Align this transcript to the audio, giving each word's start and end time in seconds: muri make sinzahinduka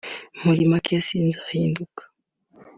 muri 0.43 0.61
make 0.71 0.95
sinzahinduka 1.07 2.01